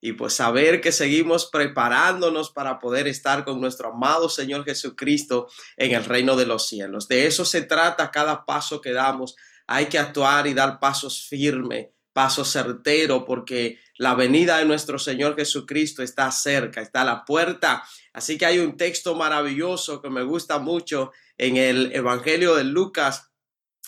[0.00, 5.92] y pues saber que seguimos preparándonos para poder estar con nuestro amado Señor Jesucristo en
[5.92, 7.06] el reino de los cielos.
[7.06, 9.36] De eso se trata cada paso que damos.
[9.66, 15.36] Hay que actuar y dar pasos firmes, pasos certeros, porque la venida de nuestro Señor
[15.36, 17.84] Jesucristo está cerca, está a la puerta.
[18.14, 23.29] Así que hay un texto maravilloso que me gusta mucho en el Evangelio de Lucas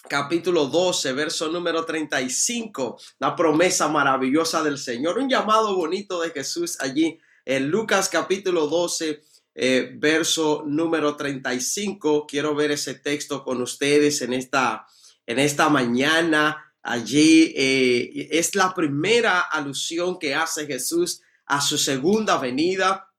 [0.08, 6.78] capítulo 12, verso número 35, la promesa maravillosa del Señor, un llamado bonito de Jesús
[6.80, 9.22] allí en Lucas capítulo 12,
[9.54, 12.26] eh, verso número 35.
[12.26, 14.86] Quiero ver ese texto con ustedes en esta,
[15.26, 16.74] en esta mañana.
[16.82, 23.12] Allí eh, es la primera alusión que hace Jesús a su segunda venida,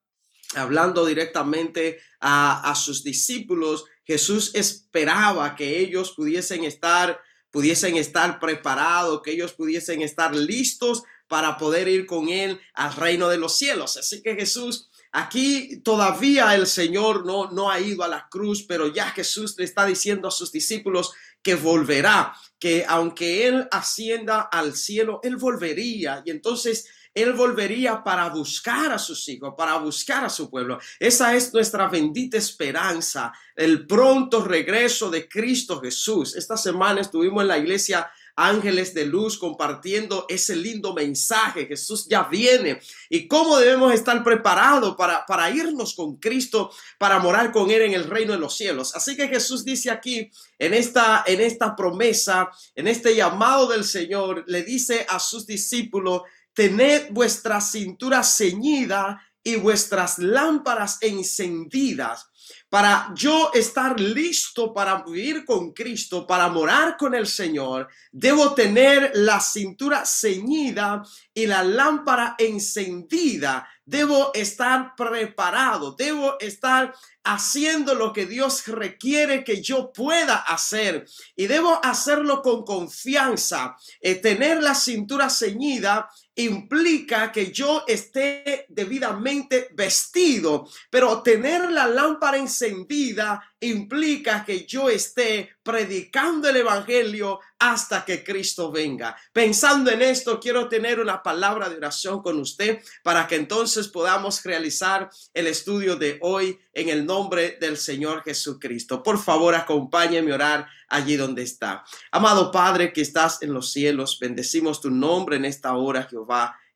[0.56, 7.22] hablando directamente a, a sus discípulos Jesús esperaba que ellos pudiesen estar,
[7.52, 13.30] pudiesen estar preparados, que ellos pudiesen estar listos para poder ir con él al reino
[13.30, 13.98] de los cielos.
[13.98, 18.88] Así que Jesús, aquí todavía el Señor no, no ha ido a la cruz, pero
[18.88, 24.75] ya Jesús le está diciendo a sus discípulos que volverá, que aunque él ascienda al
[24.75, 26.23] cielo, él volvería.
[26.25, 30.80] Y entonces él volvería para buscar a sus hijos, para buscar a su pueblo.
[30.99, 36.36] Esa es nuestra bendita esperanza, el pronto regreso de Cristo Jesús.
[36.36, 41.66] Esta semana estuvimos en la iglesia ángeles de luz compartiendo ese lindo mensaje.
[41.66, 42.80] Jesús ya viene.
[43.09, 47.94] ¿Y cómo debemos estar preparados para, para irnos con Cristo, para morar con Él en
[47.94, 48.95] el reino de los cielos?
[48.95, 54.44] Así que Jesús dice aquí, en esta, en esta promesa, en este llamado del Señor,
[54.48, 56.23] le dice a sus discípulos
[56.54, 62.30] tened vuestra cintura ceñida y vuestras lámparas encendidas
[62.74, 69.12] para yo estar listo para vivir con Cristo, para morar con el Señor, debo tener
[69.14, 71.04] la cintura ceñida
[71.36, 73.70] y la lámpara encendida.
[73.86, 81.45] Debo estar preparado, debo estar haciendo lo que Dios requiere que yo pueda hacer y
[81.45, 83.76] debo hacerlo con confianza.
[84.02, 92.38] Eh, tener la cintura ceñida implica que yo esté debidamente vestido, pero tener la lámpara
[92.38, 99.16] encendida implica que yo esté predicando el Evangelio hasta que Cristo venga.
[99.32, 104.44] Pensando en esto, quiero tener una palabra de oración con usted para que entonces podamos
[104.44, 109.02] realizar el estudio de hoy en el nombre del Señor Jesucristo.
[109.02, 111.86] Por favor, acompáñeme a orar allí donde está.
[112.11, 116.23] Amado Padre que estás en los cielos, bendecimos tu nombre en esta hora, Jehová,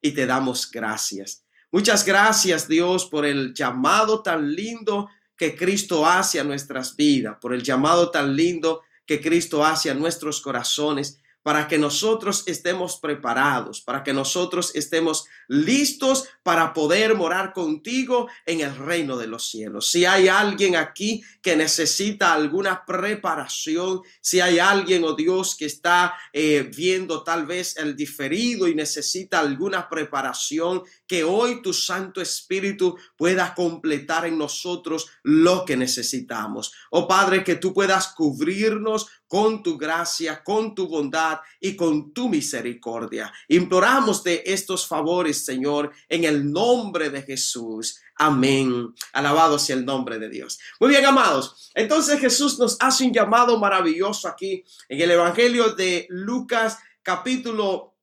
[0.02, 1.44] y te damos gracias.
[1.72, 7.53] Muchas gracias, Dios, por el llamado tan lindo que Cristo hace a nuestras vidas, por
[7.53, 13.80] el llamado tan lindo que Cristo hace a nuestros corazones para que nosotros estemos preparados,
[13.80, 19.90] para que nosotros estemos listos para poder morar contigo en el reino de los cielos.
[19.90, 26.16] Si hay alguien aquí que necesita alguna preparación, si hay alguien, oh Dios, que está
[26.34, 32.97] eh, viendo tal vez el diferido y necesita alguna preparación, que hoy tu Santo Espíritu
[33.16, 36.74] pueda completar en nosotros lo que necesitamos.
[36.91, 42.29] Oh Padre, que tú puedas cubrirnos con tu gracia, con tu bondad y con tu
[42.29, 43.31] misericordia.
[43.47, 47.99] Imploramos de estos favores, Señor, en el nombre de Jesús.
[48.15, 48.93] Amén.
[49.13, 50.57] Alabado sea el nombre de Dios.
[50.79, 51.71] Muy bien, amados.
[51.75, 57.97] Entonces Jesús nos hace un llamado maravilloso aquí en el Evangelio de Lucas capítulo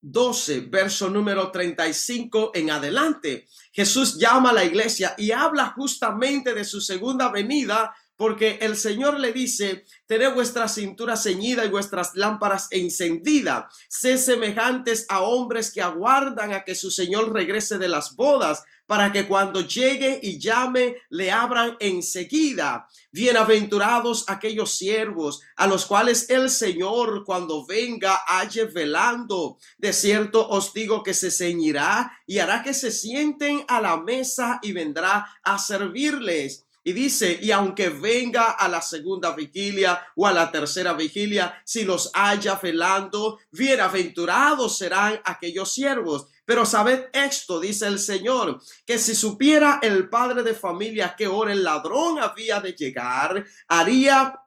[0.00, 3.48] 12, verso número 35 en adelante.
[3.72, 9.18] Jesús llama a la iglesia y habla justamente de su segunda venida porque el Señor
[9.18, 15.82] le dice, tened vuestra cintura ceñida y vuestras lámparas encendidas, sé semejantes a hombres que
[15.82, 20.96] aguardan a que su Señor regrese de las bodas, para que cuando llegue y llame
[21.08, 22.86] le abran enseguida.
[23.12, 29.58] Bienaventurados aquellos siervos a los cuales el Señor cuando venga halle velando.
[29.78, 34.58] De cierto os digo que se ceñirá y hará que se sienten a la mesa
[34.62, 36.66] y vendrá a servirles.
[36.86, 41.82] Y dice, y aunque venga a la segunda vigilia o a la tercera vigilia, si
[41.82, 46.26] los haya velando, bienaventurados serán aquellos siervos.
[46.44, 51.52] Pero sabed esto, dice el Señor, que si supiera el padre de familia que hora
[51.52, 54.40] el ladrón había de llegar, haría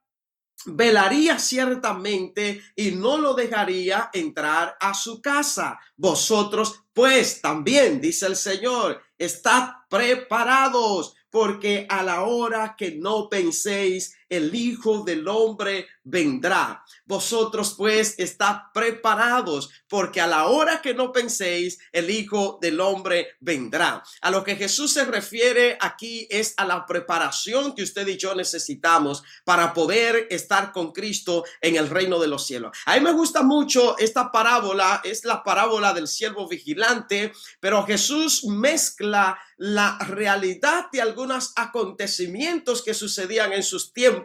[0.66, 5.80] velaría ciertamente y no lo dejaría entrar a su casa.
[5.95, 14.18] Vosotros, pues, también, dice el Señor, estad preparados porque a la hora que no penséis,
[14.29, 16.83] el Hijo del Hombre vendrá.
[17.06, 23.35] Vosotros pues está preparados, porque a la hora que no penséis, el Hijo del Hombre
[23.39, 24.03] vendrá.
[24.21, 28.35] A lo que Jesús se refiere aquí es a la preparación que usted y yo
[28.35, 32.77] necesitamos para poder estar con Cristo en el reino de los cielos.
[32.85, 38.44] A mí me gusta mucho esta parábola, es la parábola del siervo vigilante, pero Jesús
[38.45, 44.16] mezcla la realidad de algunos acontecimientos que sucedían en sus tiempos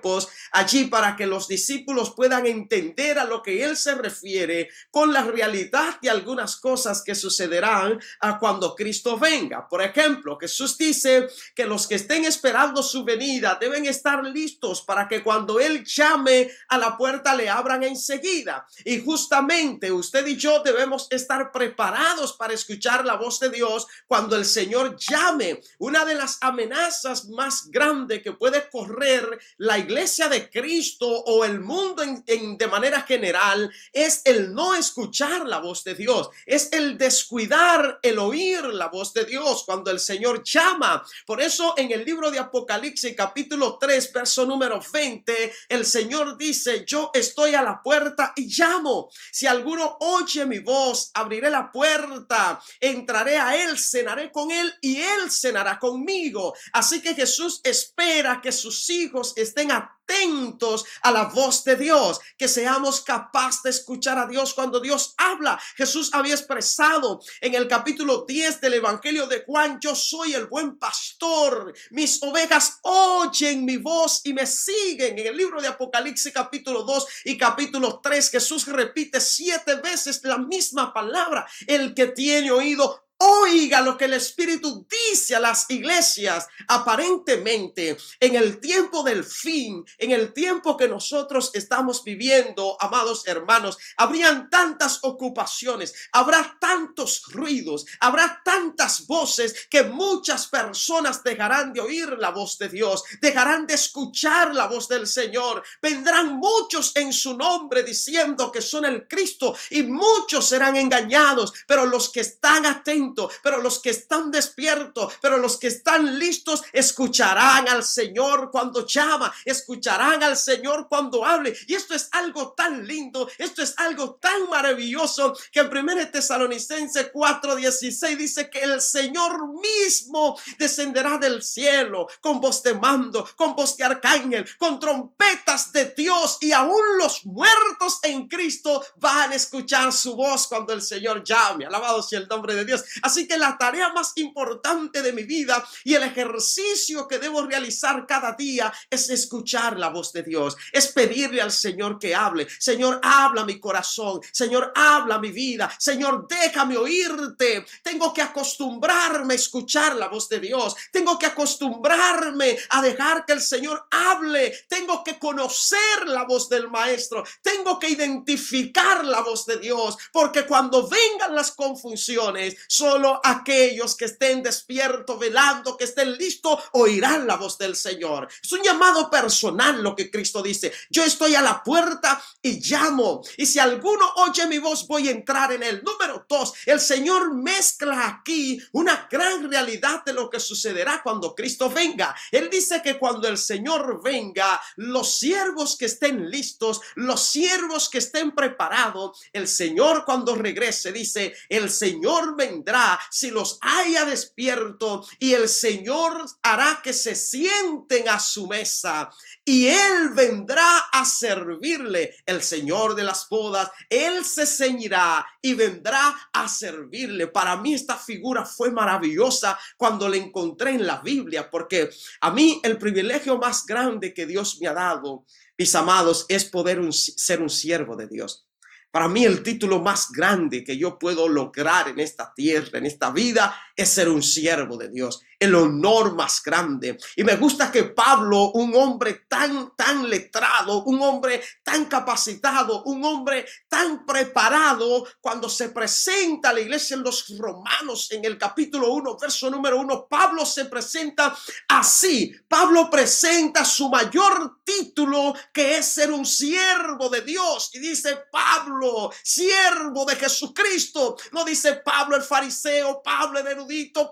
[0.53, 5.23] allí para que los discípulos puedan entender a lo que él se refiere con la
[5.23, 9.69] realidad de algunas cosas que sucederán a cuando Cristo venga.
[9.69, 15.09] Por ejemplo, Jesús dice que los que estén esperando su venida deben estar listos para
[15.09, 18.67] que cuando él llame a la puerta le abran enseguida.
[18.85, 24.37] Y justamente usted y yo debemos estar preparados para escuchar la voz de Dios cuando
[24.37, 30.51] el Señor llame una de las amenazas más grandes que puede correr la iglesia de
[30.51, 35.95] Cristo o el mundo en, de manera general es el no escuchar la voz de
[35.95, 41.05] Dios, es el descuidar el oír la voz de Dios cuando el Señor llama.
[41.25, 46.85] Por eso en el libro de Apocalipsis capítulo 3 verso número 20 el Señor dice,
[46.85, 49.09] yo estoy a la puerta y llamo.
[49.31, 54.97] Si alguno oye mi voz, abriré la puerta, entraré a él, cenaré con él y
[54.97, 56.55] él él cenará conmigo.
[56.73, 62.49] Así que Jesús espera que sus hijos estén atentos a la voz de Dios, que
[62.49, 65.59] seamos capaces de escuchar a Dios cuando Dios habla.
[65.77, 70.79] Jesús había expresado en el capítulo 10 del Evangelio de Juan, yo soy el buen
[70.79, 75.19] pastor, mis ovejas oyen mi voz y me siguen.
[75.19, 80.39] En el libro de Apocalipsis capítulo 2 y capítulo 3, Jesús repite siete veces la
[80.39, 86.49] misma palabra, el que tiene oído, Oiga lo que el Espíritu dice a las iglesias.
[86.67, 93.79] Aparentemente, en el tiempo del fin, en el tiempo que nosotros estamos viviendo, amados hermanos,
[93.97, 102.19] habrían tantas ocupaciones, habrá tantos ruidos, habrá tantas voces que muchas personas dejarán de oír
[102.19, 105.63] la voz de Dios, dejarán de escuchar la voz del Señor.
[105.81, 111.87] Vendrán muchos en su nombre diciendo que son el Cristo y muchos serán engañados, pero
[111.87, 113.12] los que están atentos
[113.43, 119.33] pero los que están despiertos, pero los que están listos, escucharán al Señor cuando llama,
[119.45, 121.57] escucharán al Señor cuando hable.
[121.67, 127.13] Y esto es algo tan lindo, esto es algo tan maravilloso que en 1 Tesalonicense
[127.13, 133.77] 4:16 dice que el Señor mismo descenderá del cielo con voz de mando, con voz
[133.77, 139.93] de arcángel, con trompetas de Dios y aún los muertos en Cristo van a escuchar
[139.93, 141.67] su voz cuando el Señor llame.
[141.67, 142.85] Alabado sea el nombre de Dios.
[143.03, 148.07] Así que la tarea más importante de mi vida y el ejercicio que debo realizar
[148.07, 152.47] cada día es escuchar la voz de Dios, es pedirle al Señor que hable.
[152.59, 154.21] Señor, habla mi corazón.
[154.33, 155.73] Señor, habla mi vida.
[155.79, 157.65] Señor, déjame oírte.
[157.83, 160.75] Tengo que acostumbrarme a escuchar la voz de Dios.
[160.91, 164.65] Tengo que acostumbrarme a dejar que el Señor hable.
[164.69, 167.25] Tengo que conocer la voz del Maestro.
[167.43, 169.97] Tengo que identificar la voz de Dios.
[170.13, 172.57] Porque cuando vengan las confusiones,
[172.93, 178.29] Solo aquellos que estén despiertos, velando, que estén listos, oirán la voz del Señor.
[178.43, 180.71] Es un llamado personal lo que Cristo dice.
[180.91, 183.23] Yo estoy a la puerta y llamo.
[183.39, 186.53] Y si alguno oye mi voz, voy a entrar en el número dos.
[186.67, 192.15] El Señor mezcla aquí una gran realidad de lo que sucederá cuando Cristo venga.
[192.31, 197.99] Él dice que cuando el Señor venga, los siervos que estén listos, los siervos que
[197.99, 202.72] estén preparados, el Señor cuando regrese dice, el Señor vendrá
[203.11, 209.11] si los haya despierto y el Señor hará que se sienten a su mesa
[209.45, 216.29] y él vendrá a servirle, el Señor de las bodas, él se ceñirá y vendrá
[216.33, 217.27] a servirle.
[217.27, 222.61] Para mí esta figura fue maravillosa cuando la encontré en la Biblia, porque a mí
[222.63, 225.25] el privilegio más grande que Dios me ha dado,
[225.59, 228.47] mis amados, es poder ser un siervo de Dios.
[228.93, 233.11] Para mí el título más grande que yo puedo lograr en esta tierra, en esta
[233.11, 236.97] vida, es ser un siervo de Dios el honor más grande.
[237.17, 243.05] Y me gusta que Pablo, un hombre tan, tan letrado, un hombre tan capacitado, un
[243.05, 248.93] hombre tan preparado, cuando se presenta a la iglesia en los romanos en el capítulo
[248.93, 251.37] 1, verso número 1, Pablo se presenta
[251.67, 252.33] así.
[252.47, 257.71] Pablo presenta su mayor título, que es ser un siervo de Dios.
[257.73, 261.17] Y dice Pablo, siervo de Jesucristo.
[261.33, 263.45] No dice Pablo el fariseo, Pablo el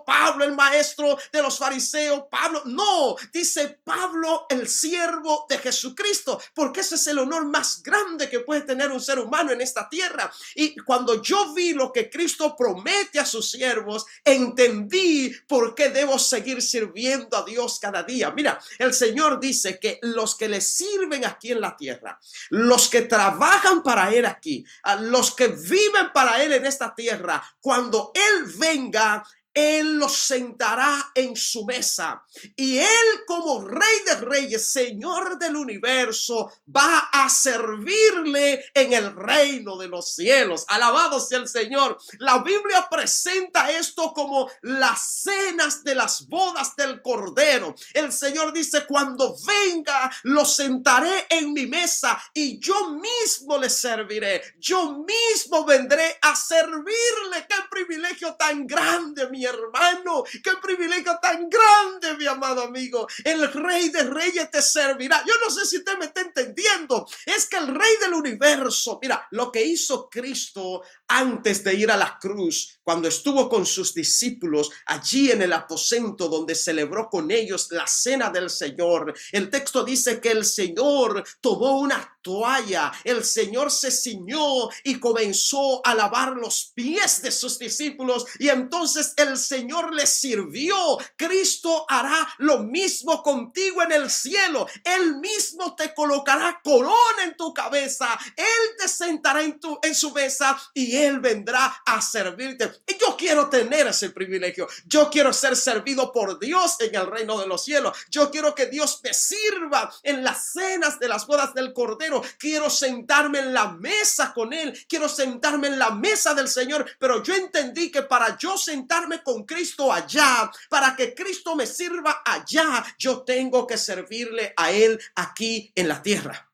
[0.05, 6.81] Pablo el maestro, de los fariseos, Pablo, no, dice Pablo el siervo de Jesucristo, porque
[6.81, 10.31] ese es el honor más grande que puede tener un ser humano en esta tierra.
[10.55, 16.17] Y cuando yo vi lo que Cristo promete a sus siervos, entendí por qué debo
[16.19, 18.31] seguir sirviendo a Dios cada día.
[18.31, 23.01] Mira, el Señor dice que los que le sirven aquí en la tierra, los que
[23.01, 24.65] trabajan para Él aquí,
[25.01, 31.35] los que viven para Él en esta tierra, cuando Él venga, él los sentará en
[31.35, 32.23] su mesa
[32.55, 39.77] y Él como Rey de Reyes, Señor del universo, va a servirle en el reino
[39.77, 40.65] de los cielos.
[40.69, 41.97] Alabado sea el Señor.
[42.19, 47.75] La Biblia presenta esto como las cenas de las bodas del Cordero.
[47.93, 54.41] El Señor dice, cuando venga, lo sentaré en mi mesa y yo mismo le serviré.
[54.59, 57.45] Yo mismo vendré a servirle.
[57.49, 60.23] Qué privilegio tan grande, mi hermano.
[60.23, 63.07] Qué privilegio tan grande, mi amado amigo.
[63.23, 65.23] El rey de reyes te servirá.
[65.25, 67.07] Yo no sé si usted me está entendiendo.
[67.25, 71.97] Es que el rey del universo, mira, lo que hizo Cristo antes de ir a
[71.97, 77.67] la cruz, cuando estuvo con sus discípulos allí en el aposento donde celebró con ellos
[77.71, 79.13] la cena del Señor.
[79.31, 85.85] El texto dice que el Señor tomó una toalla, el Señor se ciñó y comenzó
[85.85, 90.97] a lavar los pies de sus discípulos y entonces el Señor les sirvió.
[91.17, 94.67] Cristo hará lo mismo contigo en el cielo.
[94.83, 98.17] Él mismo te colocará corona en tu cabeza.
[98.37, 102.71] Él te sentará en, tu, en su mesa y Él vendrá a servirte.
[102.99, 104.67] Yo quiero tener ese privilegio.
[104.85, 107.97] Yo quiero ser servido por Dios en el reino de los cielos.
[108.09, 112.21] Yo quiero que Dios me sirva en las cenas de las bodas del Cordero.
[112.37, 114.77] Quiero sentarme en la mesa con Él.
[114.87, 116.85] Quiero sentarme en la mesa del Señor.
[116.99, 122.21] Pero yo entendí que para yo sentarme con Cristo allá, para que Cristo me sirva
[122.23, 126.50] allá, yo tengo que servirle a Él aquí en la tierra.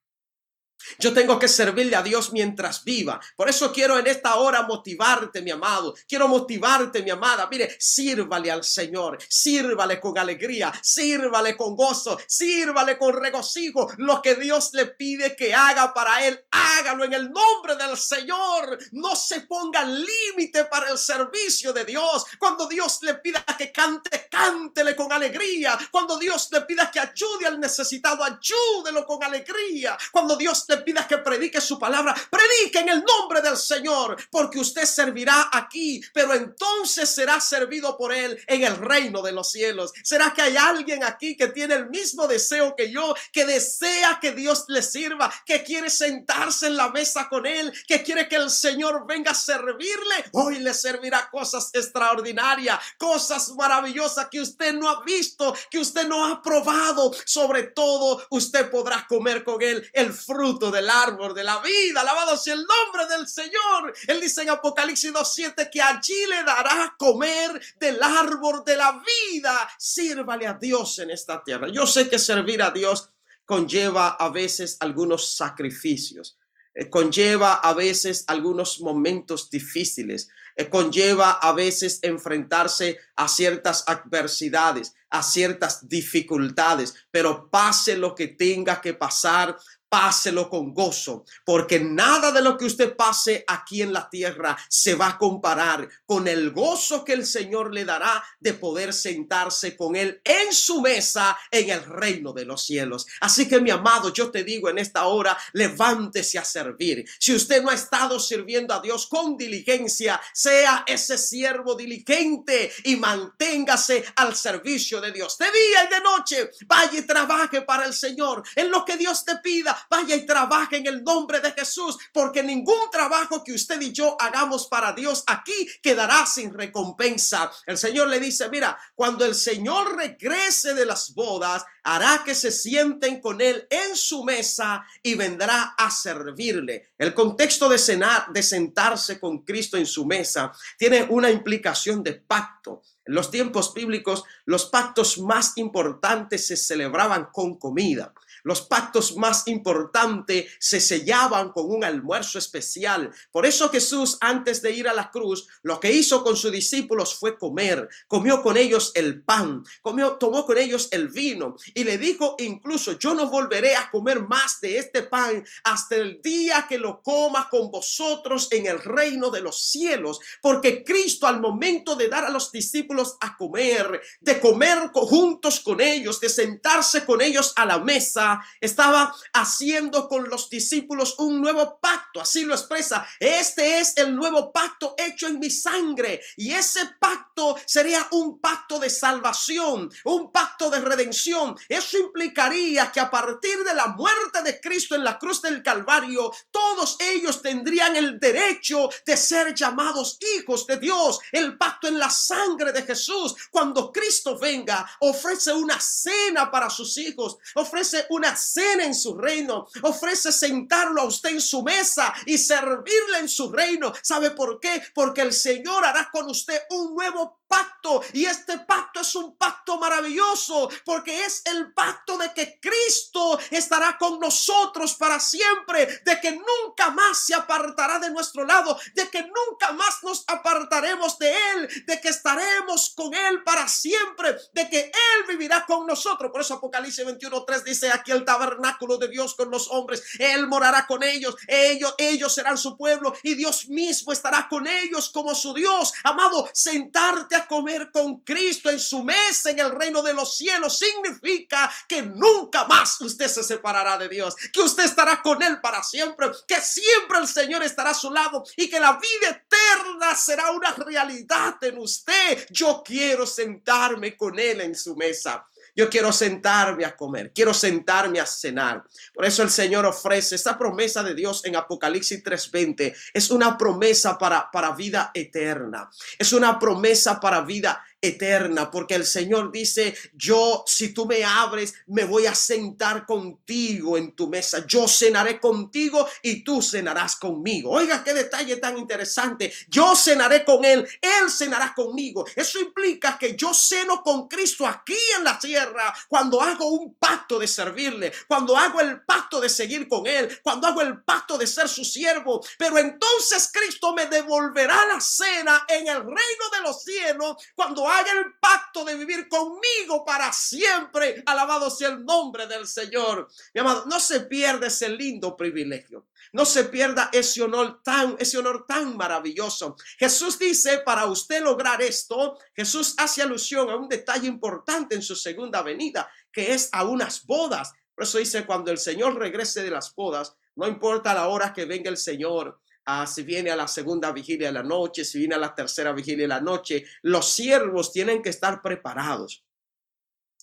[0.99, 3.19] Yo tengo que servirle a Dios mientras viva.
[3.35, 5.93] Por eso quiero en esta hora motivarte, mi amado.
[6.07, 7.47] Quiero motivarte, mi amada.
[7.49, 9.17] Mire, sírvale al Señor.
[9.27, 10.73] Sírvale con alegría.
[10.81, 12.17] Sírvale con gozo.
[12.27, 13.89] Sírvale con regocijo.
[13.97, 18.77] Lo que Dios le pide que haga para Él, hágalo en el nombre del Señor.
[18.91, 22.25] No se ponga límite para el servicio de Dios.
[22.39, 25.77] Cuando Dios le pida que cante, cántele con alegría.
[25.91, 29.97] Cuando Dios le pida que ayude al necesitado, ayúdelo con alegría.
[30.11, 34.59] Cuando Dios le pida que predique su palabra, predique en el nombre del Señor, porque
[34.59, 39.93] usted servirá aquí, pero entonces será servido por él en el reino de los cielos.
[40.03, 44.31] ¿Será que hay alguien aquí que tiene el mismo deseo que yo, que desea que
[44.31, 48.49] Dios le sirva, que quiere sentarse en la mesa con él, que quiere que el
[48.49, 50.25] Señor venga a servirle?
[50.31, 56.25] Hoy le servirá cosas extraordinarias, cosas maravillosas que usted no ha visto, que usted no
[56.25, 57.11] ha probado.
[57.25, 62.01] Sobre todo, usted podrá comer con él el fruto del árbol de la vida.
[62.01, 63.93] Alabado sea el nombre del Señor.
[64.07, 69.69] Él dice en Apocalipsis 2.7 que allí le dará comer del árbol de la vida.
[69.77, 71.67] Sírvale a Dios en esta tierra.
[71.69, 73.09] Yo sé que servir a Dios
[73.45, 76.37] conlleva a veces algunos sacrificios.
[76.77, 84.93] Eh, conlleva a veces algunos momentos difíciles, eh, conlleva a veces enfrentarse a ciertas adversidades,
[85.09, 89.57] a ciertas dificultades, pero pase lo que tenga que pasar,
[89.89, 94.95] páselo con gozo, porque nada de lo que usted pase aquí en la tierra se
[94.95, 99.95] va a comparar con el gozo que el Señor le dará de poder sentarse con
[99.95, 103.05] Él en su mesa en el reino de los cielos.
[103.21, 107.05] Así que mi amado, yo te digo en esta hora, levántese a servir.
[107.19, 112.95] Si usted no ha estado sirviendo a Dios con diligencia, sea ese siervo diligente y
[112.97, 115.37] manténgase al servicio de Dios.
[115.37, 119.23] De día y de noche, vaya y trabaje para el Señor en lo que Dios
[119.23, 123.79] te pida vaya y trabaje en el nombre de Jesús, porque ningún trabajo que usted
[123.81, 127.51] y yo hagamos para Dios aquí quedará sin recompensa.
[127.65, 132.51] El Señor le dice, mira, cuando el Señor regrese de las bodas, hará que se
[132.51, 136.89] sienten con Él en su mesa y vendrá a servirle.
[136.97, 142.13] El contexto de cenar, de sentarse con Cristo en su mesa, tiene una implicación de
[142.13, 142.81] pacto.
[143.05, 148.13] En los tiempos bíblicos, los pactos más importantes se celebraban con comida.
[148.43, 153.11] Los pactos más importantes se sellaban con un almuerzo especial.
[153.31, 157.15] Por eso Jesús, antes de ir a la cruz, lo que hizo con sus discípulos
[157.15, 157.87] fue comer.
[158.07, 162.97] Comió con ellos el pan, comió, tomó con ellos el vino y le dijo incluso,
[162.99, 167.47] yo no volveré a comer más de este pan hasta el día que lo coma
[167.49, 170.19] con vosotros en el reino de los cielos.
[170.41, 175.81] Porque Cristo al momento de dar a los discípulos a comer, de comer juntos con
[175.81, 178.26] ellos, de sentarse con ellos a la mesa,
[178.59, 183.07] estaba haciendo con los discípulos un nuevo pacto, así lo expresa.
[183.19, 188.79] Este es el nuevo pacto hecho en mi sangre y ese pacto sería un pacto
[188.79, 191.55] de salvación, un pacto de redención.
[191.69, 196.31] Eso implicaría que a partir de la muerte de Cristo en la cruz del Calvario,
[196.51, 201.19] todos ellos tendrían el derecho de ser llamados hijos de Dios.
[201.31, 206.97] El pacto en la sangre de Jesús, cuando Cristo venga, ofrece una cena para sus
[206.97, 212.37] hijos, ofrece una cena en su reino, ofrece sentarlo a usted en su mesa y
[212.37, 213.93] servirle en su reino.
[214.01, 214.83] ¿Sabe por qué?
[214.93, 219.77] Porque el Señor hará con usted un nuevo pacto y este pacto es un pacto
[219.77, 226.31] maravilloso porque es el pacto de que Cristo estará con nosotros para siempre, de que
[226.31, 231.85] nunca más se apartará de nuestro lado, de que nunca más nos apartaremos de Él,
[231.85, 236.31] de que estaremos con Él para siempre, de que Él vivirá con nosotros.
[236.31, 240.85] Por eso Apocalipsis 21.3 dice aquí el tabernáculo de Dios con los hombres, Él morará
[240.87, 245.53] con ellos, ellos, ellos serán su pueblo y Dios mismo estará con ellos como su
[245.53, 245.93] Dios.
[246.03, 250.77] Amado, sentarte a comer con Cristo en su mesa en el reino de los cielos
[250.77, 255.83] significa que nunca más usted se separará de Dios, que usted estará con Él para
[255.83, 260.51] siempre, que siempre el Señor estará a su lado y que la vida eterna será
[260.51, 262.47] una realidad en usted.
[262.49, 265.45] Yo quiero sentarme con Él en su mesa.
[265.77, 268.83] Yo quiero sentarme a comer, quiero sentarme a cenar.
[269.13, 272.95] Por eso el Señor ofrece esta promesa de Dios en Apocalipsis 3:20.
[273.13, 275.87] Es una promesa para, para vida eterna.
[276.17, 281.73] Es una promesa para vida eterna, porque el Señor dice, yo, si tú me abres,
[281.87, 287.71] me voy a sentar contigo en tu mesa, yo cenaré contigo y tú cenarás conmigo.
[287.71, 289.51] Oiga, qué detalle tan interesante.
[289.67, 292.25] Yo cenaré con Él, Él cenará conmigo.
[292.35, 297.39] Eso implica que yo ceno con Cristo aquí en la tierra cuando hago un pacto
[297.39, 301.47] de servirle, cuando hago el pacto de seguir con Él, cuando hago el pacto de
[301.47, 302.45] ser su siervo.
[302.57, 308.11] Pero entonces Cristo me devolverá la cena en el reino de los cielos cuando haga
[308.11, 311.23] el pacto de vivir conmigo para siempre.
[311.25, 313.27] Alabado sea el nombre del Señor.
[313.53, 316.07] Mi amado, no se pierda ese lindo privilegio.
[316.33, 319.75] No se pierda ese honor tan, ese honor tan maravilloso.
[319.97, 325.15] Jesús dice, para usted lograr esto, Jesús hace alusión a un detalle importante en su
[325.15, 327.73] segunda venida, que es a unas bodas.
[327.95, 331.65] Por eso dice, cuando el Señor regrese de las bodas, no importa la hora que
[331.65, 332.59] venga el Señor,
[333.05, 336.23] si viene a la segunda vigilia de la noche, si viene a la tercera vigilia
[336.23, 339.43] de la noche, los siervos tienen que estar preparados.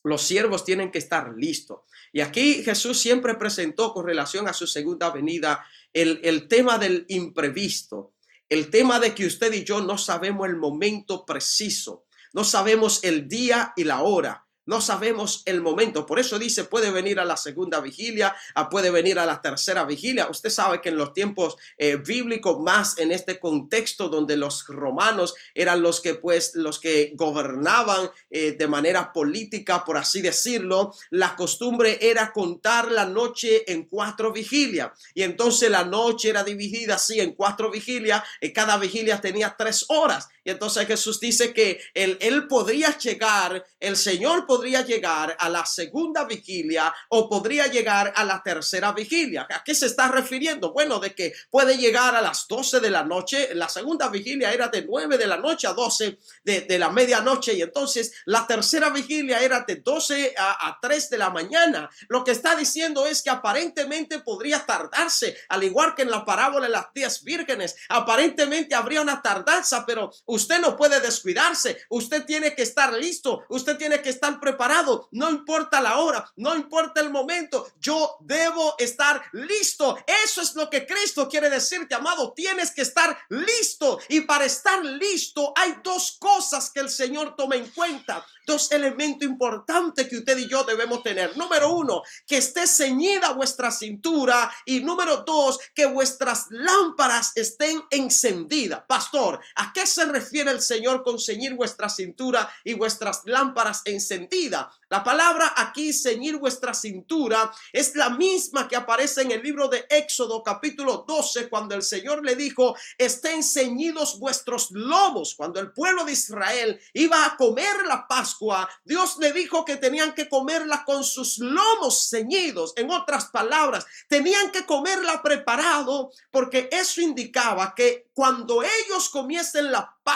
[0.03, 1.81] Los siervos tienen que estar listos.
[2.13, 7.07] Y aquí Jesús siempre presentó con relación a su segunda venida el, el tema del
[7.09, 8.13] imprevisto,
[8.51, 12.05] el tema de que usted y yo no sabemos el momento preciso,
[12.35, 14.44] no sabemos el día y la hora.
[14.67, 16.07] No sabemos el momento.
[16.07, 19.85] Por eso dice, puede venir a la segunda vigilia, ah, puede venir a la tercera
[19.85, 20.29] vigilia.
[20.31, 25.35] Usted sabe que en los tiempos eh, bíblicos, más en este contexto donde los romanos
[25.55, 31.37] eran los que, pues, los que gobernaban eh, de manera política, por así decirlo, la
[31.37, 34.93] costumbre era contar la noche en cuatro vigilias.
[35.15, 38.23] Y entonces la noche era dividida así en cuatro vigilias.
[38.41, 40.29] Y cada vigilia tenía tres horas.
[40.45, 45.65] Y entonces Jesús dice que él, él podría llegar, el Señor podría llegar a la
[45.65, 49.47] segunda vigilia o podría llegar a la tercera vigilia.
[49.51, 50.73] ¿A qué se está refiriendo?
[50.73, 53.55] Bueno, de que puede llegar a las 12 de la noche.
[53.55, 57.55] La segunda vigilia era de 9 de la noche a 12 de, de la medianoche.
[57.55, 61.89] Y entonces la tercera vigilia era de 12 a, a 3 de la mañana.
[62.09, 66.67] Lo que está diciendo es que aparentemente podría tardarse, al igual que en la parábola
[66.67, 67.77] de las 10 vírgenes.
[67.89, 71.79] Aparentemente habría una tardanza, pero Usted no puede descuidarse.
[71.89, 73.45] Usted tiene que estar listo.
[73.49, 75.09] Usted tiene que estar preparado.
[75.13, 77.69] No importa la hora, no importa el momento.
[77.81, 79.97] Yo debo estar listo.
[80.25, 82.33] Eso es lo que Cristo quiere decirte, amado.
[82.33, 84.01] Tienes que estar listo.
[84.09, 88.27] Y para estar listo hay dos cosas que el Señor toma en cuenta.
[88.45, 91.37] Dos elementos importantes que usted y yo debemos tener.
[91.37, 94.53] Número uno, que esté ceñida vuestra cintura.
[94.67, 98.83] Y número dos, que vuestras lámparas estén encendidas.
[98.89, 104.67] Pastor, ¿a qué se refiere el Señor con ceñir vuestra cintura y vuestras lámparas encendidas?
[104.89, 109.85] La palabra aquí, ceñir vuestra cintura, es la misma que aparece en el libro de
[109.91, 115.35] Éxodo capítulo 12, cuando el Señor le dijo, estén ceñidos vuestros lomos.
[115.35, 120.15] Cuando el pueblo de Israel iba a comer la Pascua, Dios le dijo que tenían
[120.15, 122.73] que comerla con sus lomos ceñidos.
[122.77, 129.81] En otras palabras, tenían que comerla preparado porque eso indicaba que cuando ellos comiesen la
[129.81, 130.14] Pascua,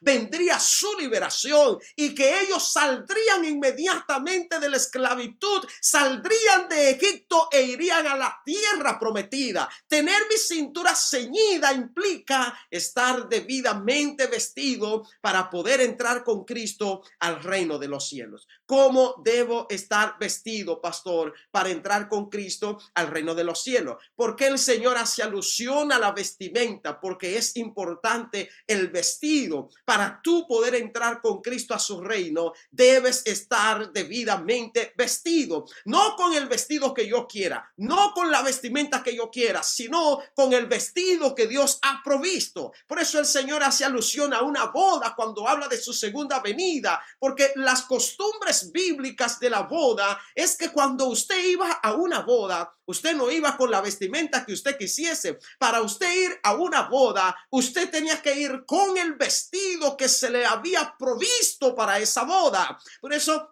[0.00, 7.62] vendría su liberación y que ellos saldrían inmediatamente de la esclavitud, saldrían de Egipto e
[7.62, 9.68] irían a la tierra prometida.
[9.88, 17.78] Tener mi cintura ceñida implica estar debidamente vestido para poder entrar con Cristo al reino
[17.78, 18.46] de los cielos.
[18.64, 23.96] ¿Cómo debo estar vestido, pastor, para entrar con Cristo al reino de los cielos?
[24.14, 29.70] Porque el Señor hace alusión a la vestimenta, porque es importante el vestido.
[29.84, 35.66] Para tú poder entrar con Cristo a su reino, debes estar debidamente vestido.
[35.84, 40.20] No con el vestido que yo quiera, no con la vestimenta que yo quiera, sino
[40.34, 42.72] con el vestido que Dios ha provisto.
[42.86, 47.02] Por eso el Señor hace alusión a una boda cuando habla de su segunda venida,
[47.18, 52.74] porque las costumbres bíblicas de la boda es que cuando usted iba a una boda,
[52.86, 55.38] usted no iba con la vestimenta que usted quisiese.
[55.58, 60.30] Para usted ir a una boda, usted tenía que ir con el vestido que se
[60.30, 62.78] le había provisto para esa boda.
[63.00, 63.50] Por eso,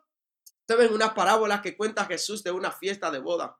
[0.60, 3.58] usted ve una parábola que cuenta Jesús de una fiesta de boda,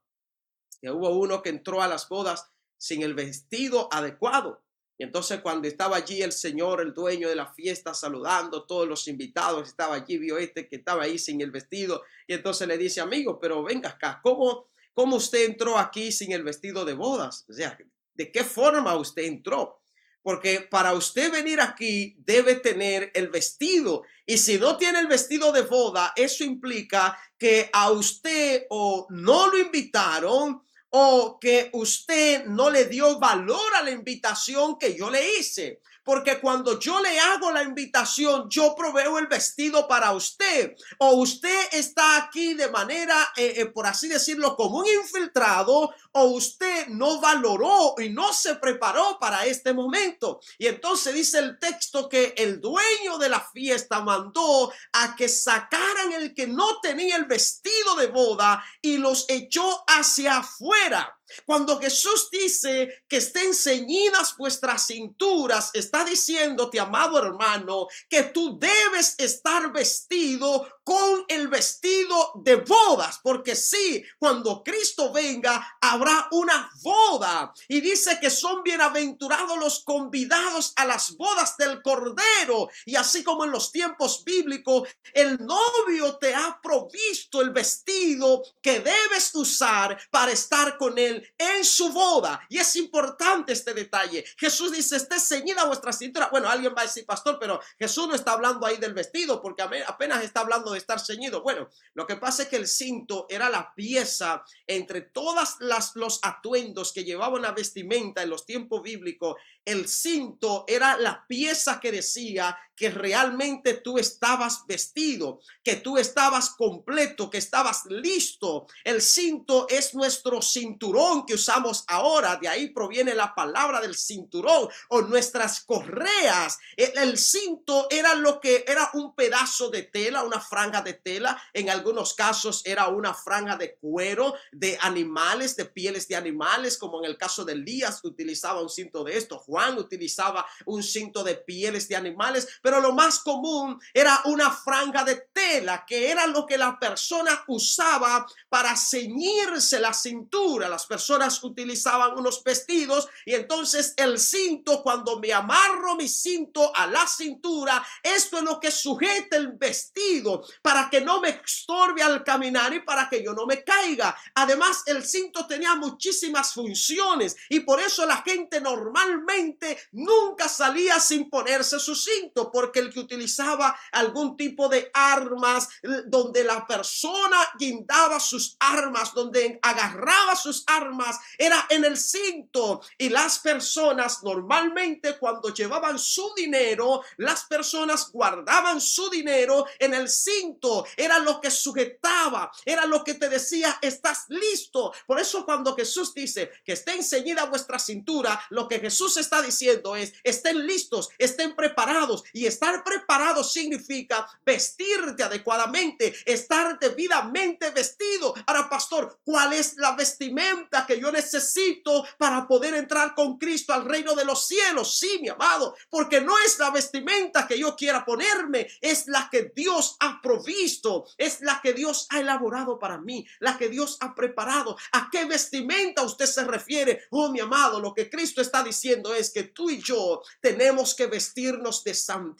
[0.80, 4.64] que hubo uno que entró a las bodas sin el vestido adecuado.
[4.96, 9.08] Y entonces cuando estaba allí el Señor, el dueño de la fiesta, saludando todos los
[9.08, 12.02] invitados, estaba allí, vio este que estaba ahí sin el vestido.
[12.26, 16.44] Y entonces le dice, amigo, pero venga acá, ¿cómo, cómo usted entró aquí sin el
[16.44, 17.44] vestido de bodas?
[17.48, 17.76] O sea,
[18.14, 19.83] ¿de qué forma usted entró?
[20.24, 24.04] Porque para usted venir aquí debe tener el vestido.
[24.24, 29.48] Y si no tiene el vestido de boda, eso implica que a usted o no
[29.48, 35.36] lo invitaron o que usted no le dio valor a la invitación que yo le
[35.36, 35.82] hice.
[36.04, 40.74] Porque cuando yo le hago la invitación, yo proveo el vestido para usted.
[40.98, 46.24] O usted está aquí de manera, eh, eh, por así decirlo, como un infiltrado, o
[46.26, 50.40] usted no valoró y no se preparó para este momento.
[50.58, 56.12] Y entonces dice el texto que el dueño de la fiesta mandó a que sacaran
[56.12, 61.18] el que no tenía el vestido de boda y los echó hacia afuera.
[61.46, 69.14] Cuando Jesús dice que estén ceñidas vuestras cinturas, está diciéndote, amado hermano, que tú debes
[69.18, 77.52] estar vestido con el vestido de bodas, porque sí, cuando Cristo venga, habrá una boda.
[77.68, 82.68] Y dice que son bienaventurados los convidados a las bodas del Cordero.
[82.84, 88.80] Y así como en los tiempos bíblicos, el novio te ha provisto el vestido que
[88.80, 92.40] debes usar para estar con él en su boda.
[92.50, 94.24] Y es importante este detalle.
[94.36, 96.28] Jesús dice, esté ceñida vuestra cintura.
[96.30, 99.62] Bueno, alguien va a decir, pastor, pero Jesús no está hablando ahí del vestido, porque
[99.62, 101.42] apenas está hablando de estar ceñido.
[101.42, 106.20] Bueno, lo que pasa es que el cinto era la pieza entre todas las los
[106.22, 109.36] atuendos que llevaba una vestimenta en los tiempos bíblicos.
[109.64, 116.50] El cinto era la pieza que decía que realmente tú estabas vestido, que tú estabas
[116.50, 118.66] completo, que estabas listo.
[118.82, 122.36] El cinto es nuestro cinturón que usamos ahora.
[122.36, 126.58] De ahí proviene la palabra del cinturón o nuestras correas.
[126.76, 131.40] El, el cinto era lo que era un pedazo de tela, una franja de tela.
[131.52, 136.98] En algunos casos era una franja de cuero de animales, de pieles de animales, como
[136.98, 139.38] en el caso de Elías utilizaba un cinto de esto.
[139.38, 145.04] Juan utilizaba un cinto de pieles de animales pero lo más común era una franja
[145.04, 150.66] de tela, que era lo que la persona usaba para ceñirse la cintura.
[150.70, 156.86] Las personas utilizaban unos vestidos y entonces el cinto, cuando me amarro mi cinto a
[156.86, 162.24] la cintura, esto es lo que sujeta el vestido para que no me estorbe al
[162.24, 164.16] caminar y para que yo no me caiga.
[164.36, 171.28] Además, el cinto tenía muchísimas funciones y por eso la gente normalmente nunca salía sin
[171.28, 175.68] ponerse su cinto porque el que utilizaba algún tipo de armas,
[176.06, 182.80] donde la persona guindaba sus armas, donde agarraba sus armas, era en el cinto.
[182.96, 190.08] Y las personas normalmente cuando llevaban su dinero, las personas guardaban su dinero en el
[190.08, 190.86] cinto.
[190.96, 194.94] Era lo que sujetaba, era lo que te decía, estás listo.
[195.06, 199.42] Por eso cuando Jesús dice que esté enseñada vuestra cintura, lo que Jesús está está
[199.42, 202.22] diciendo es, estén listos, estén preparados.
[202.32, 208.34] Y estar preparados significa vestirte adecuadamente, estar debidamente vestido.
[208.46, 213.84] Ahora, pastor, ¿cuál es la vestimenta que yo necesito para poder entrar con Cristo al
[213.84, 214.98] reino de los cielos?
[214.98, 219.52] Sí, mi amado, porque no es la vestimenta que yo quiera ponerme, es la que
[219.54, 224.14] Dios ha provisto, es la que Dios ha elaborado para mí, la que Dios ha
[224.14, 224.76] preparado.
[224.92, 227.04] ¿A qué vestimenta usted se refiere?
[227.10, 231.06] Oh, mi amado, lo que Cristo está diciendo es que tú y yo tenemos que
[231.06, 232.33] vestirnos de santidad.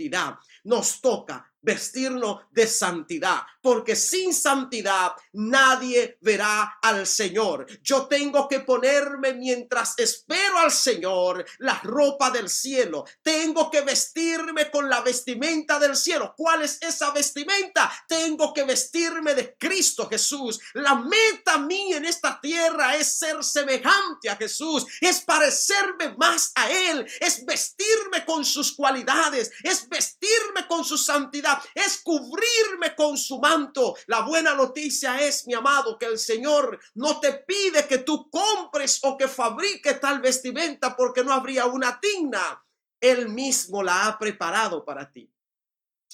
[0.65, 7.67] Nos toca vestirnos de santidad, porque sin santidad nadie verá al Señor.
[7.83, 13.05] Yo tengo que ponerme mientras espero al Señor la ropa del cielo.
[13.23, 16.35] Tengo que vestirme con la vestimenta del cielo.
[16.37, 17.91] ¿Cuál es esa vestimenta?
[18.07, 20.61] Tengo que vestirme de Cristo Jesús.
[20.75, 26.71] La meta mía en esta tierra es ser semejante a Jesús, es parecerme más a
[26.71, 33.39] Él, es vestirme con sus cualidades, es vestirme con su santidad es cubrirme con su
[33.39, 33.97] manto.
[34.07, 39.01] La buena noticia es, mi amado, que el Señor no te pide que tú compres
[39.03, 42.65] o que fabrique tal vestimenta porque no habría una digna.
[43.01, 45.31] Él mismo la ha preparado para ti.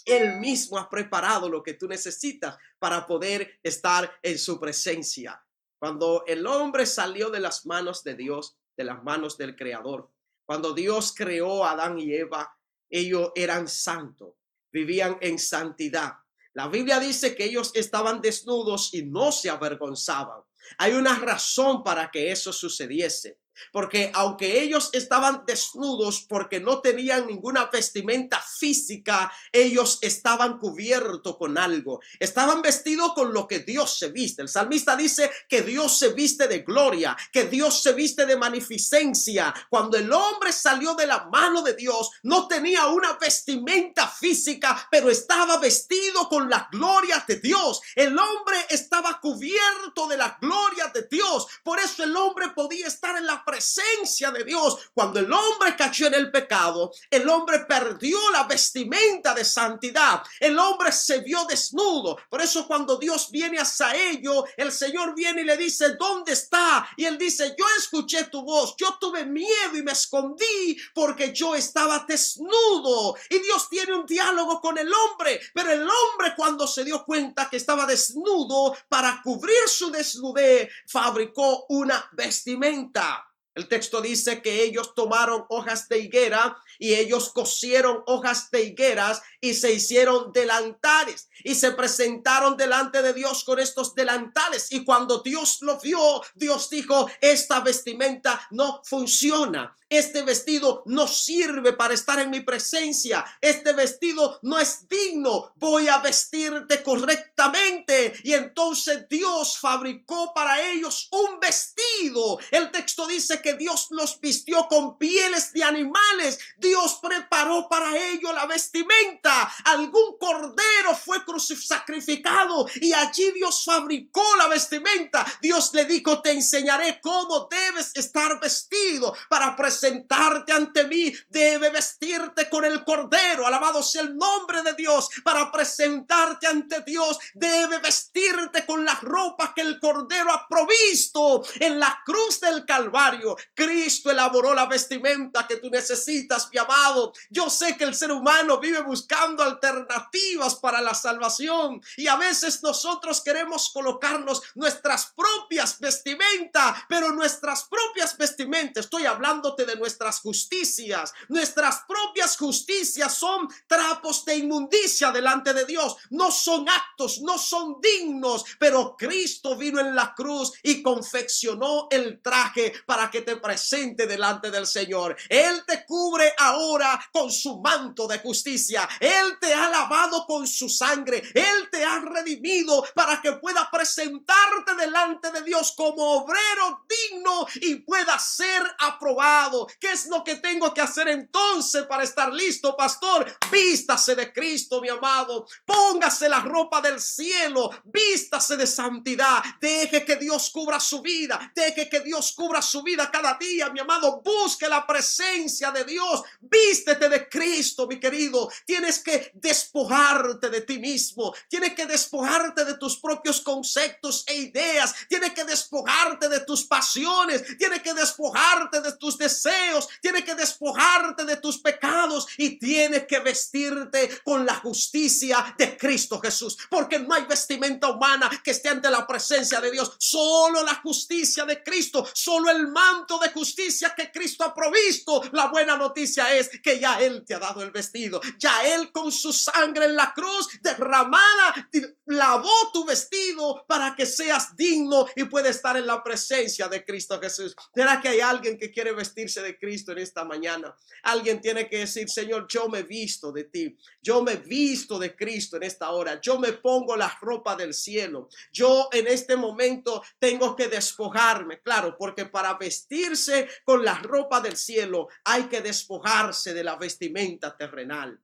[0.04, 5.44] Él mismo ha preparado lo que tú necesitas para poder estar en su presencia.
[5.78, 10.10] Cuando el hombre salió de las manos de Dios, de las manos del Creador,
[10.44, 12.56] cuando Dios creó a Adán y Eva,
[12.88, 14.39] ellos eran santos
[14.72, 16.14] vivían en santidad.
[16.52, 20.42] La Biblia dice que ellos estaban desnudos y no se avergonzaban.
[20.78, 23.39] Hay una razón para que eso sucediese.
[23.72, 31.58] Porque aunque ellos estaban desnudos porque no tenían ninguna vestimenta física, ellos estaban cubiertos con
[31.58, 32.00] algo.
[32.18, 34.42] Estaban vestidos con lo que Dios se viste.
[34.42, 39.54] El salmista dice que Dios se viste de gloria, que Dios se viste de magnificencia.
[39.68, 45.10] Cuando el hombre salió de la mano de Dios, no tenía una vestimenta física, pero
[45.10, 47.80] estaba vestido con la gloria de Dios.
[47.94, 51.46] El hombre estaba cubierto de la gloria de Dios.
[51.62, 54.90] Por eso el hombre podía estar en la presencia de Dios.
[54.94, 60.22] Cuando el hombre cayó en el pecado, el hombre perdió la vestimenta de santidad.
[60.38, 62.18] El hombre se vio desnudo.
[62.28, 66.88] Por eso cuando Dios viene hacia ello, el Señor viene y le dice, ¿dónde está?
[66.96, 71.54] Y él dice, yo escuché tu voz, yo tuve miedo y me escondí porque yo
[71.54, 73.16] estaba desnudo.
[73.28, 77.48] Y Dios tiene un diálogo con el hombre, pero el hombre cuando se dio cuenta
[77.48, 83.29] que estaba desnudo, para cubrir su desnudez, fabricó una vestimenta.
[83.54, 89.22] El texto dice que ellos tomaron hojas de higuera y ellos cosieron hojas de higueras
[89.40, 94.70] y se hicieron delantares y se presentaron delante de Dios con estos delantales.
[94.70, 99.76] Y cuando Dios lo vio, Dios dijo, esta vestimenta no funciona.
[99.90, 103.26] Este vestido no sirve para estar en mi presencia.
[103.40, 105.52] Este vestido no es digno.
[105.56, 108.14] Voy a vestirte correctamente.
[108.22, 112.38] Y entonces Dios fabricó para ellos un vestido.
[112.52, 116.38] El texto dice que Dios los vistió con pieles de animales.
[116.56, 119.52] Dios preparó para ellos la vestimenta.
[119.64, 121.18] Algún cordero fue
[121.60, 125.26] sacrificado y allí Dios fabricó la vestimenta.
[125.42, 131.70] Dios le dijo, te enseñaré cómo debes estar vestido para presentar sentarte ante mí, debe
[131.70, 137.78] vestirte con el cordero, alabado sea el nombre de Dios, para presentarte ante Dios, debe
[137.78, 143.36] vestirte con las ropas que el cordero ha provisto en la cruz del Calvario.
[143.54, 147.12] Cristo elaboró la vestimenta que tú necesitas, mi amado.
[147.30, 152.62] Yo sé que el ser humano vive buscando alternativas para la salvación y a veces
[152.62, 161.12] nosotros queremos colocarnos nuestras propias vestimentas, pero nuestras propias vestimentas, estoy hablándote de nuestras justicias.
[161.28, 165.96] Nuestras propias justicias son trapos de inmundicia delante de Dios.
[166.10, 172.20] No son actos, no son dignos, pero Cristo vino en la cruz y confeccionó el
[172.20, 175.16] traje para que te presente delante del Señor.
[175.28, 178.88] Él te cubre ahora con su manto de justicia.
[179.00, 181.22] Él te ha lavado con su sangre.
[181.34, 187.76] Él te ha redimido para que pueda presentarte delante de Dios como obrero digno y
[187.76, 193.26] pueda ser aprobado ¿Qué es lo que tengo que hacer entonces para estar listo, pastor?
[193.50, 195.46] Vístase de Cristo, mi amado.
[195.64, 197.70] Póngase la ropa del cielo.
[197.84, 199.42] Vístase de santidad.
[199.60, 201.52] Deje que Dios cubra su vida.
[201.54, 204.22] Deje que Dios cubra su vida cada día, mi amado.
[204.22, 206.22] Busque la presencia de Dios.
[206.40, 208.50] Vístete de Cristo, mi querido.
[208.64, 211.34] Tienes que despojarte de ti mismo.
[211.48, 214.94] Tienes que despojarte de tus propios conceptos e ideas.
[215.08, 217.56] Tienes que despojarte de tus pasiones.
[217.58, 223.06] Tienes que despojarte de tus deseos deseos, tienes que despojarte de tus pecados y tienes
[223.06, 228.68] que vestirte con la justicia de Cristo Jesús, porque no hay vestimenta humana que esté
[228.68, 233.94] ante la presencia de Dios, solo la justicia de Cristo, solo el manto de justicia
[233.96, 235.22] que Cristo ha provisto.
[235.32, 239.12] La buena noticia es que ya Él te ha dado el vestido, ya Él con
[239.12, 241.68] su sangre en la cruz derramada
[242.06, 247.20] lavó tu vestido para que seas digno y puedas estar en la presencia de Cristo
[247.20, 247.54] Jesús.
[247.74, 248.92] ¿Será que hay alguien que quiere
[249.36, 250.74] de Cristo en esta mañana?
[251.04, 255.56] Alguien tiene que decir, Señor, yo me visto de ti, yo me visto de Cristo
[255.56, 260.56] en esta hora, yo me pongo la ropa del cielo, yo en este momento tengo
[260.56, 266.64] que despojarme, claro, porque para vestirse con la ropa del cielo hay que despojarse de
[266.64, 268.20] la vestimenta terrenal.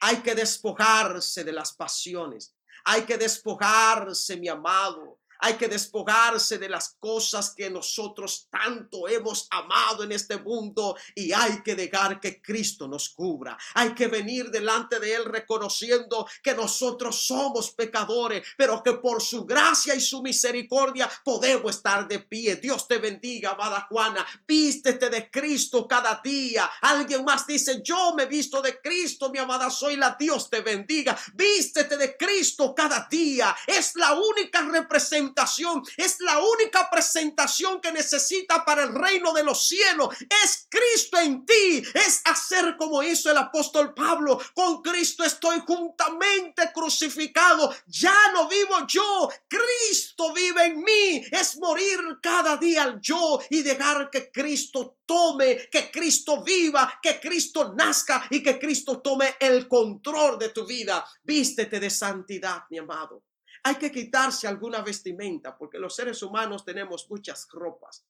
[0.00, 2.54] Hay que despojarse de las pasiones.
[2.84, 9.46] Hay que despojarse, mi amado, hay que despojarse de las cosas que nosotros tanto hemos
[9.50, 13.56] amado en este mundo y hay que dejar que Cristo nos cubra.
[13.74, 19.44] Hay que venir delante de Él reconociendo que nosotros somos pecadores, pero que por su
[19.44, 22.56] gracia y su misericordia podemos estar de pie.
[22.56, 24.26] Dios te bendiga, amada Juana.
[24.46, 26.70] Vístete de Cristo cada día.
[26.80, 31.16] Alguien más dice, yo me visto de Cristo, mi amada soy la Dios te bendiga.
[31.34, 33.54] Vístete de Cristo cada día.
[33.66, 35.27] Es la única representación
[35.96, 40.14] es la única presentación que necesita para el reino de los cielos.
[40.44, 41.82] Es Cristo en ti.
[41.94, 44.40] Es hacer como hizo el apóstol Pablo.
[44.54, 47.74] Con Cristo estoy juntamente crucificado.
[47.86, 49.28] Ya no vivo yo.
[49.48, 51.24] Cristo vive en mí.
[51.30, 57.18] Es morir cada día al yo y dejar que Cristo tome, que Cristo viva, que
[57.18, 61.04] Cristo nazca y que Cristo tome el control de tu vida.
[61.22, 63.27] Vístete de santidad, mi amado.
[63.64, 68.06] Hay que quitarse alguna vestimenta porque los seres humanos tenemos muchas ropas.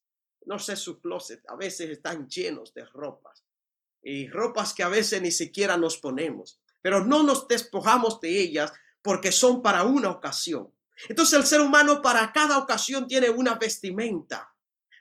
[0.47, 3.45] No sé, su closet a veces están llenos de ropas
[4.03, 8.73] y ropas que a veces ni siquiera nos ponemos, pero no nos despojamos de ellas
[9.03, 10.73] porque son para una ocasión.
[11.09, 14.55] Entonces el ser humano para cada ocasión tiene una vestimenta.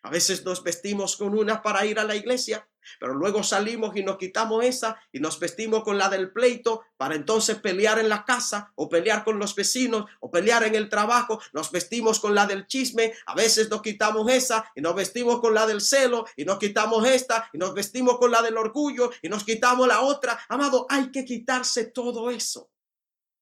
[0.03, 2.67] A veces nos vestimos con una para ir a la iglesia,
[2.99, 7.15] pero luego salimos y nos quitamos esa y nos vestimos con la del pleito para
[7.15, 11.39] entonces pelear en la casa o pelear con los vecinos o pelear en el trabajo.
[11.53, 15.53] Nos vestimos con la del chisme, a veces nos quitamos esa y nos vestimos con
[15.53, 19.29] la del celo y nos quitamos esta y nos vestimos con la del orgullo y
[19.29, 20.39] nos quitamos la otra.
[20.49, 22.71] Amado, hay que quitarse todo eso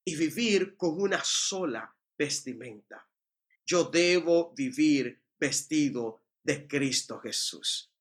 [0.06, 3.08] y vivir con una sola vestimenta.
[3.66, 7.92] Yo debo vivir vestido de Cristo Jesús.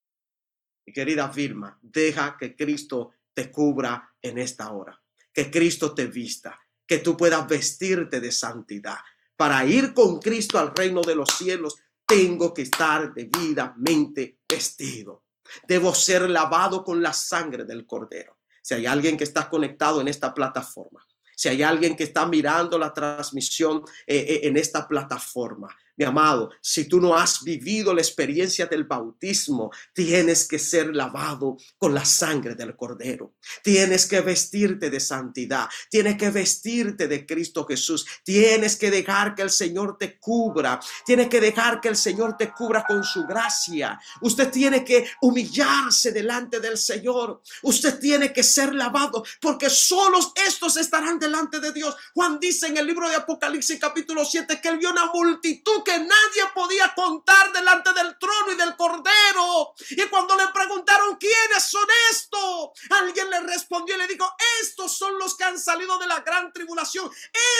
[0.93, 5.01] Querida Vilma, deja que Cristo te cubra en esta hora,
[5.33, 8.97] que Cristo te vista, que tú puedas vestirte de santidad.
[9.35, 15.23] Para ir con Cristo al reino de los cielos, tengo que estar debidamente vestido.
[15.67, 18.37] Debo ser lavado con la sangre del cordero.
[18.61, 22.77] Si hay alguien que está conectado en esta plataforma, si hay alguien que está mirando
[22.77, 28.01] la transmisión eh, eh, en esta plataforma, mi amado, si tú no has vivido la
[28.01, 33.35] experiencia del bautismo, tienes que ser lavado con la sangre del Cordero.
[33.63, 35.69] Tienes que vestirte de santidad.
[35.89, 38.05] Tienes que vestirte de Cristo Jesús.
[38.23, 40.79] Tienes que dejar que el Señor te cubra.
[41.05, 43.99] Tienes que dejar que el Señor te cubra con su gracia.
[44.21, 47.41] Usted tiene que humillarse delante del Señor.
[47.63, 51.95] Usted tiene que ser lavado porque solos estos estarán delante de Dios.
[52.13, 55.97] Juan dice en el libro de Apocalipsis capítulo 7 que él vio una multitud que
[55.97, 59.73] nadie podía contar delante del trono y del cordero.
[59.91, 64.29] Y cuando le preguntaron quiénes son estos, alguien le respondió y le dijo,
[64.61, 67.09] estos son los que han salido de la gran tribulación.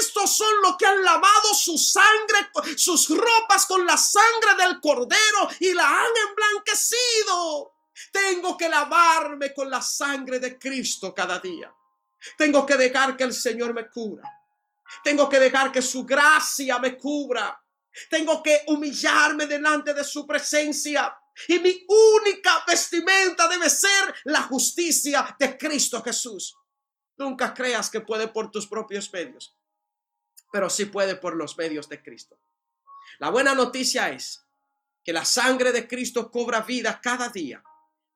[0.02, 5.48] Estos son los que han lavado su sangre, sus ropas con la sangre del cordero
[5.60, 7.74] y la han emblanquecido.
[8.12, 11.74] Tengo que lavarme con la sangre de Cristo cada día.
[12.38, 14.30] Tengo que dejar que el Señor me cubra.
[15.04, 17.62] Tengo que dejar que su gracia me cubra.
[18.10, 21.16] Tengo que humillarme delante de su presencia.
[21.48, 26.56] Y mi única vestimenta debe ser la justicia de Cristo Jesús.
[27.18, 29.58] Nunca creas que puede por tus propios medios,
[30.52, 32.38] pero sí puede por los medios de Cristo.
[33.20, 34.46] La buena noticia es
[35.04, 37.64] que la sangre de Cristo cobra vida cada día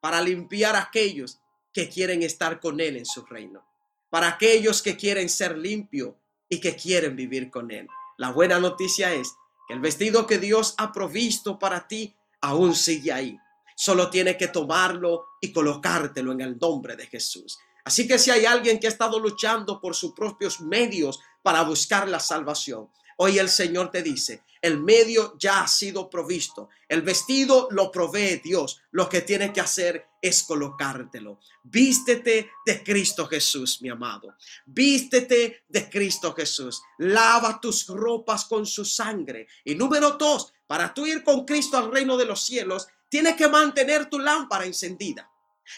[0.02, 1.40] para limpiar a aquellos
[1.72, 3.66] que quieren estar con Él en su reino,
[4.10, 6.16] para aquellos que quieren ser limpios
[6.50, 7.88] y que quieren vivir con Él.
[8.18, 9.34] La buena noticia es
[9.70, 13.38] el vestido que Dios ha provisto para ti aún sigue ahí.
[13.76, 17.58] Solo tiene que tomarlo y colocártelo en el nombre de Jesús.
[17.86, 22.10] Así que si hay alguien que ha estado luchando por sus propios medios para buscar
[22.10, 22.90] la salvación,
[23.22, 28.40] Hoy el Señor te dice, el medio ya ha sido provisto, el vestido lo provee
[28.42, 31.42] Dios, lo que tienes que hacer es colocártelo.
[31.64, 34.36] Vístete de Cristo Jesús, mi amado.
[34.66, 36.82] Vístete de Cristo Jesús.
[37.00, 39.48] Lava tus ropas con su sangre.
[39.66, 43.50] Y número dos, para tú ir con Cristo al reino de los cielos, tienes que
[43.50, 45.30] mantener tu lámpara encendida.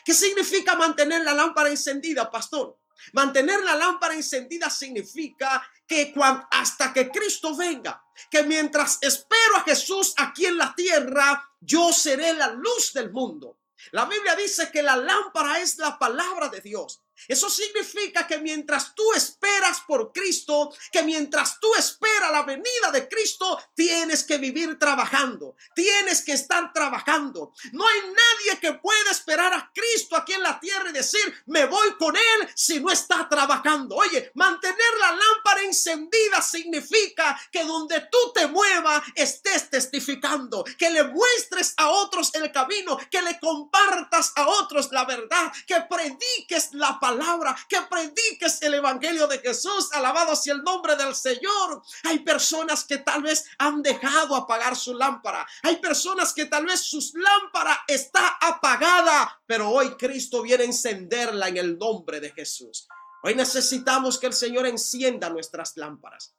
[0.06, 2.78] ¿Qué significa mantener la lámpara encendida, pastor?
[3.14, 6.14] Mantener la lámpara encendida significa que
[6.52, 12.34] hasta que Cristo venga, que mientras espero a Jesús aquí en la tierra, yo seré
[12.34, 13.60] la luz del mundo.
[13.92, 17.02] La Biblia dice que la lámpara es la palabra de Dios.
[17.28, 23.08] Eso significa que mientras tú esperas por Cristo, que mientras tú esperas la venida de
[23.08, 27.54] Cristo, tienes que vivir trabajando, tienes que estar trabajando.
[27.72, 31.66] No hay nadie que pueda esperar a Cristo aquí en la tierra y decir, me
[31.66, 33.96] voy con Él si no está trabajando.
[33.96, 41.04] Oye, mantener la lámpara encendida significa que donde tú te muevas estés testificando, que le
[41.04, 47.00] muestres a otros el camino, que le compartas a otros la verdad, que prediques la
[47.00, 49.90] palabra palabra, que prediques el evangelio de Jesús.
[49.94, 51.82] Alabado sea el nombre del Señor.
[52.04, 55.46] Hay personas que tal vez han dejado apagar su lámpara.
[55.64, 61.50] Hay personas que tal vez su lámpara está apagada, pero hoy Cristo viene a encenderla
[61.50, 62.88] en el nombre de Jesús.
[63.24, 66.34] Hoy necesitamos que el Señor encienda nuestras lámparas.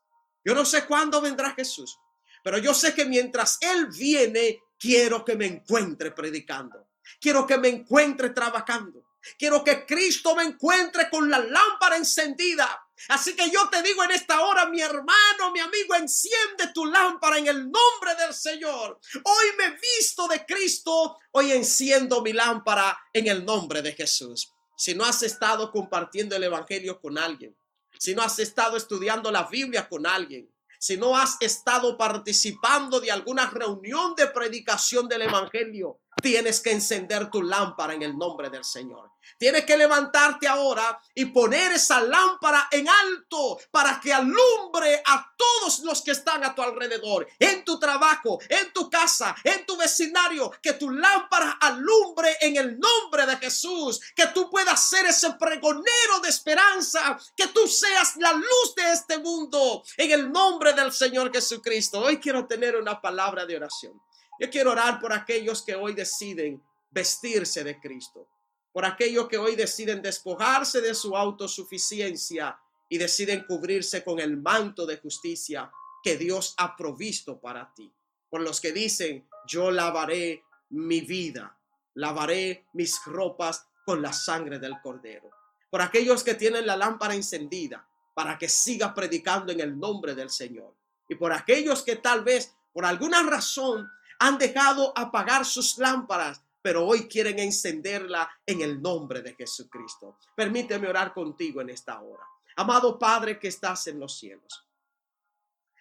[0.44, 1.98] Yo no sé cuándo vendrá Jesús,
[2.42, 6.88] pero yo sé que mientras Él viene, quiero que me encuentre predicando.
[7.20, 9.11] Quiero que me encuentre trabajando.
[9.38, 12.86] Quiero que Cristo me encuentre con la lámpara encendida.
[13.08, 17.38] Así que yo te digo en esta hora, mi hermano, mi amigo, enciende tu lámpara
[17.38, 19.00] en el nombre del Señor.
[19.24, 24.52] Hoy me visto de Cristo, hoy enciendo mi lámpara en el nombre de Jesús.
[24.76, 27.56] Si no has estado compartiendo el Evangelio con alguien,
[27.98, 33.12] si no has estado estudiando la Biblia con alguien, si no has estado participando de
[33.12, 38.64] alguna reunión de predicación del Evangelio, tienes que encender tu lámpara en el nombre del
[38.64, 39.10] Señor.
[39.38, 45.80] Tienes que levantarte ahora y poner esa lámpara en alto para que alumbre a todos
[45.80, 50.50] los que están a tu alrededor, en tu trabajo, en tu casa, en tu vecindario,
[50.60, 56.20] que tu lámpara alumbre en el nombre de Jesús, que tú puedas ser ese pregonero
[56.22, 61.32] de esperanza, que tú seas la luz de este mundo, en el nombre del Señor
[61.32, 62.00] Jesucristo.
[62.00, 64.00] Hoy quiero tener una palabra de oración.
[64.43, 68.26] Yo quiero orar por aquellos que hoy deciden vestirse de Cristo,
[68.72, 74.84] por aquellos que hoy deciden despojarse de su autosuficiencia y deciden cubrirse con el manto
[74.84, 75.70] de justicia
[76.03, 77.88] que Dios ha provisto para ti.
[78.28, 81.57] Por los que dicen, yo lavaré mi vida,
[81.95, 85.30] lavaré mis ropas con la sangre del cordero.
[85.70, 90.30] Por aquellos que tienen la lámpara encendida para que siga predicando en el nombre del
[90.30, 90.74] Señor.
[91.09, 93.88] Y por aquellos que tal vez por alguna razón
[94.22, 100.16] han dejado apagar sus lámparas, pero hoy quieren encenderla en el nombre de Jesucristo.
[100.36, 102.24] Permíteme orar contigo en esta hora.
[102.54, 104.64] Amado Padre que estás en los cielos.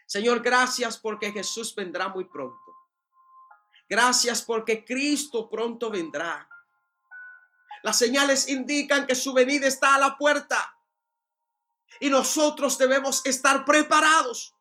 [0.08, 2.76] Señor, gracias porque Jesús vendrá muy pronto.
[3.88, 6.50] Gracias porque Cristo pronto vendrá.
[7.84, 10.76] Las señales indican que su venida está a la puerta
[12.00, 14.56] y nosotros debemos estar preparados.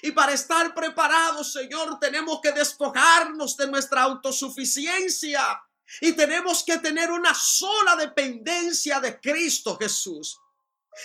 [0.00, 5.62] Y para estar preparados, Señor, tenemos que despojarnos de nuestra autosuficiencia
[6.00, 10.38] y tenemos que tener una sola dependencia de Cristo Jesús.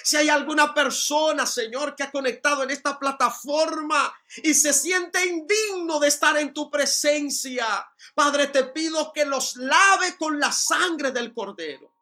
[0.03, 4.13] Si hay alguna persona, Señor, que ha conectado en esta plataforma
[4.43, 10.17] y se siente indigno de estar en tu presencia, Padre, te pido que los lave
[10.17, 11.93] con la sangre del Cordero.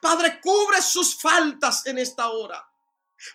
[0.00, 2.66] Padre, cubre sus faltas en esta hora.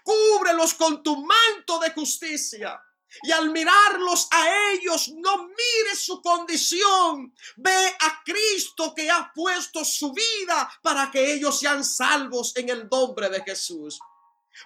[0.03, 2.81] Cúbrelos con tu manto de justicia.
[3.23, 7.33] Y al mirarlos a ellos, no mire su condición.
[7.57, 12.87] Ve a Cristo que ha puesto su vida para que ellos sean salvos en el
[12.89, 13.99] nombre de Jesús.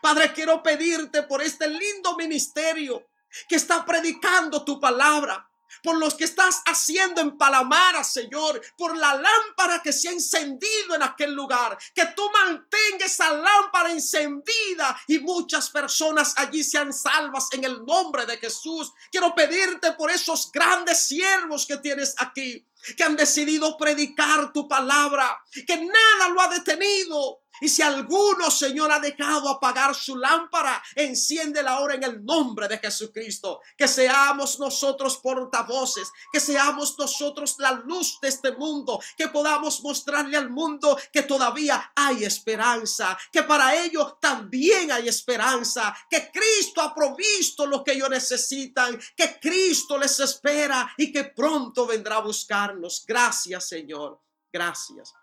[0.02, 3.08] Padre, quiero pedirte por este lindo ministerio
[3.48, 5.50] que está predicando tu palabra
[5.84, 10.96] por los que estás haciendo en Palamara, Señor, por la lámpara que se ha encendido
[10.96, 17.48] en aquel lugar, que tú mantengas esa lámpara encendida y muchas personas allí sean salvas
[17.52, 18.92] en el nombre de Jesús.
[19.12, 25.42] Quiero pedirte por esos grandes siervos que tienes aquí, que han decidido predicar tu palabra,
[25.52, 31.72] que nada lo ha detenido, Y si alguno, Señor, ha dejado apagar su lámpara, enciéndela
[31.72, 33.62] ahora en el nombre de Jesucristo.
[33.78, 40.38] Que seamos nosotros portavoces, que seamos nosotros la luz de este mundo, que podamos mostrarle
[40.38, 46.94] al mundo que todavía hay esperanza, que para ellos también hay esperanza, que Cristo ha
[46.94, 53.04] provisto lo que ellos necesitan, que Cristo les espera y que pronto vendrá a buscarnos.
[53.08, 54.20] Gracias, Señor.
[54.52, 55.14] Gracias.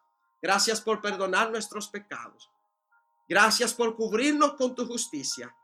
[0.43, 2.51] Gracias por perdonar nuestros pecados.
[3.29, 5.55] Gracias por cubrirnos con tu justicia.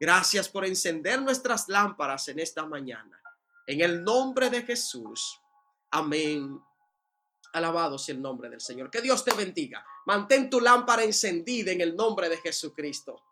[0.00, 3.20] Gracias por encender nuestras lámparas en esta mañana.
[3.66, 5.38] En el nombre de Jesús.
[5.90, 6.58] Amén.
[7.52, 8.90] Alabado sea el nombre del Señor.
[8.90, 9.84] Que Dios te bendiga.
[10.06, 13.22] Mantén tu lámpara encendida en el nombre de Jesucristo.